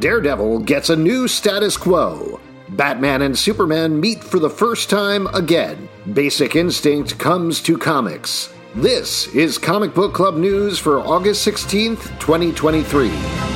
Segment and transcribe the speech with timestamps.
[0.00, 2.40] Daredevil gets a new status quo.
[2.70, 5.90] Batman and Superman meet for the first time again.
[6.14, 8.50] Basic Instinct comes to comics.
[8.74, 13.49] This is Comic Book Club news for August 16th, 2023.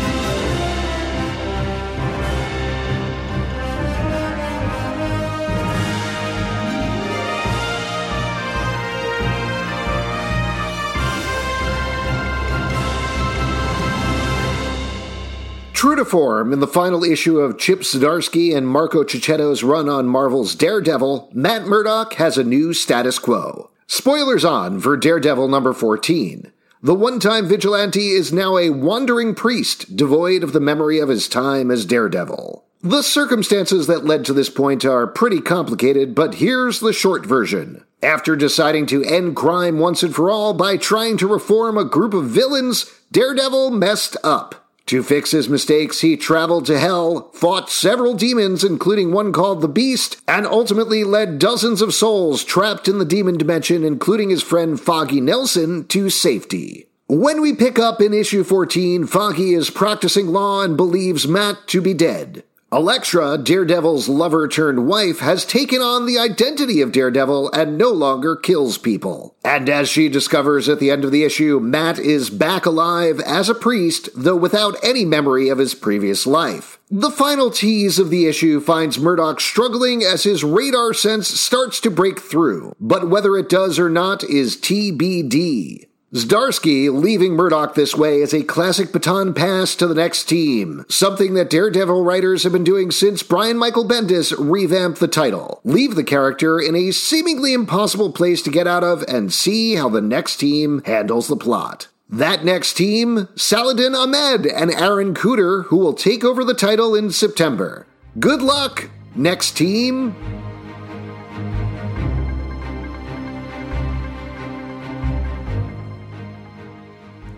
[15.85, 20.07] True to form, in the final issue of Chip Zdarsky and Marco Checchetto's run on
[20.07, 23.71] Marvel's Daredevil, Matt Murdock has a new status quo.
[23.87, 26.51] Spoilers on for Daredevil number 14.
[26.83, 31.29] The one time vigilante is now a wandering priest, devoid of the memory of his
[31.29, 32.65] time as Daredevil.
[32.83, 37.85] The circumstances that led to this point are pretty complicated, but here's the short version.
[38.03, 42.15] After deciding to end crime once and for all by trying to reform a group
[42.15, 44.64] of villains, Daredevil messed up.
[44.87, 49.69] To fix his mistakes, he traveled to hell, fought several demons, including one called the
[49.69, 54.79] Beast, and ultimately led dozens of souls trapped in the demon dimension, including his friend
[54.79, 56.89] Foggy Nelson, to safety.
[57.07, 61.81] When we pick up in issue 14, Foggy is practicing law and believes Matt to
[61.81, 62.45] be dead.
[62.75, 68.35] Elektra, Daredevil's lover turned wife, has taken on the identity of Daredevil and no longer
[68.35, 69.37] kills people.
[69.45, 73.49] And as she discovers at the end of the issue, Matt is back alive as
[73.49, 76.81] a priest, though without any memory of his previous life.
[76.91, 81.93] The final tease of the issue finds Murdock struggling as his radar sense starts to
[81.93, 85.87] break through, but whether it does or not is TBD.
[86.15, 91.35] Zdarsky leaving Murdock this way is a classic baton pass to the next team, something
[91.35, 95.61] that Daredevil writers have been doing since Brian Michael Bendis revamped the title.
[95.65, 99.89] Leave the character in a seemingly impossible place to get out of and see how
[99.89, 101.89] the next team handles the plot.
[102.09, 107.11] That next team, Saladin Ahmed and Aaron Kuder, who will take over the title in
[107.11, 107.89] September.
[108.21, 110.15] Good luck, next team.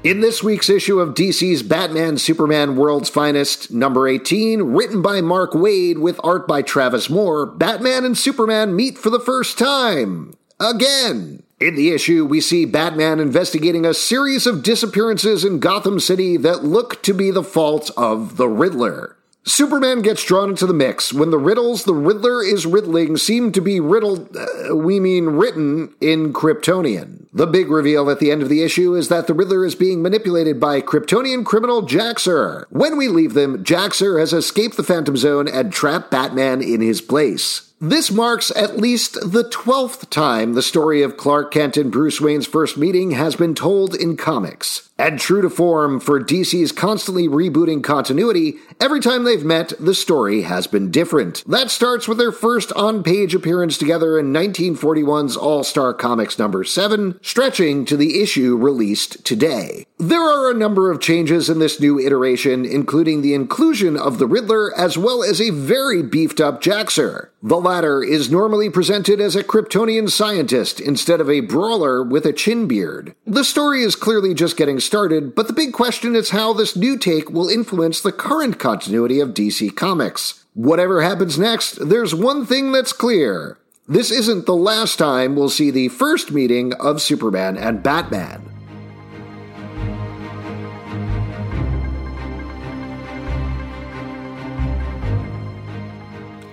[0.07, 5.51] In this week's issue of DC's Batman Superman World's Finest, number 18, written by Mark
[5.51, 10.35] Waid with art by Travis Moore, Batman and Superman meet for the first time.
[10.61, 11.43] Again.
[11.59, 16.63] In the issue, we see Batman investigating a series of disappearances in Gotham City that
[16.63, 19.17] look to be the fault of the Riddler.
[19.43, 23.61] Superman gets drawn into the mix when the riddles the Riddler is riddling seem to
[23.61, 27.26] be riddled, uh, we mean written, in Kryptonian.
[27.37, 30.01] The big reveal at the end of the issue is that the Riddler is being
[30.01, 32.67] manipulated by Kryptonian criminal Jax-Ur.
[32.71, 37.03] When we leave them, Jax-Ur has escaped the Phantom Zone and trapped Batman in his
[37.03, 37.75] place.
[37.81, 42.47] This marks at least the 12th time the story of Clark Kent and Bruce Wayne's
[42.47, 44.89] first meeting has been told in comics.
[44.99, 50.43] And true to form for DC's constantly rebooting continuity, every time they've met, the story
[50.43, 51.45] has been different.
[51.47, 56.65] That starts with their first on page appearance together in 1941's All Star Comics number
[56.65, 59.85] 7, stretching to the issue released today.
[59.99, 64.27] There are a number of changes in this new iteration, including the inclusion of the
[64.27, 67.31] Riddler as well as a very beefed up Jax-Ur.
[67.43, 72.35] The latter is normally presented as a Kryptonian scientist instead of a brawler with a
[72.35, 73.15] chin beard.
[73.27, 76.99] The story is clearly just getting started, but the big question is how this new
[76.99, 80.45] take will influence the current continuity of DC Comics.
[80.53, 83.57] Whatever happens next, there's one thing that's clear.
[83.89, 88.46] This isn't the last time we'll see the first meeting of Superman and Batman.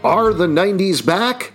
[0.03, 1.53] Are the 90s back?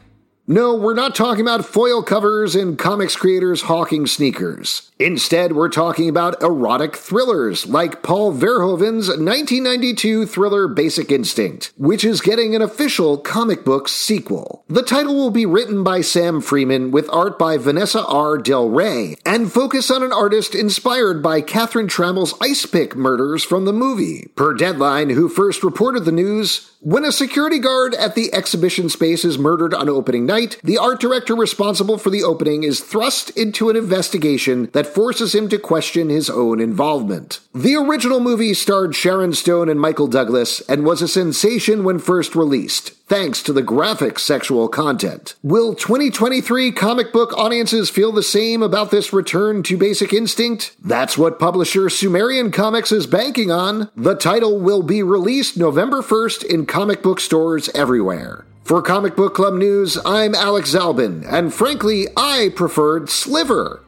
[0.50, 4.90] No, we're not talking about foil covers and comics creators hawking sneakers.
[4.98, 12.22] Instead, we're talking about erotic thrillers like Paul Verhoeven's 1992 thriller Basic Instinct, which is
[12.22, 14.64] getting an official comic book sequel.
[14.68, 18.38] The title will be written by Sam Freeman with art by Vanessa R.
[18.38, 23.66] Del Rey and focus on an artist inspired by Catherine Tramell's ice pick murders from
[23.66, 24.30] the movie.
[24.34, 29.24] Per Deadline, who first reported the news, when a security guard at the exhibition space
[29.24, 33.70] is murdered on opening night, the art director responsible for the opening is thrust into
[33.70, 37.40] an investigation that forces him to question his own involvement.
[37.54, 42.36] The original movie starred Sharon Stone and Michael Douglas and was a sensation when first
[42.36, 45.34] released, thanks to the graphic sexual content.
[45.42, 50.76] Will 2023 comic book audiences feel the same about this return to basic instinct?
[50.82, 53.90] That's what publisher Sumerian Comics is banking on.
[53.96, 58.44] The title will be released November 1st in comic book stores everywhere.
[58.68, 63.82] For Comic Book Club News, I'm Alex Zalben, and frankly, I preferred Sliver.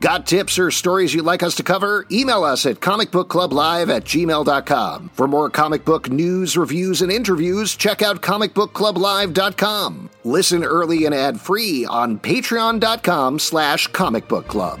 [0.00, 2.04] Got tips or stories you'd like us to cover?
[2.10, 5.10] Email us at comicbookclublive at gmail.com.
[5.14, 10.10] For more comic book news, reviews, and interviews, check out comicbookclublive.com.
[10.24, 14.80] Listen early and ad-free on patreon.com slash comicbookclub.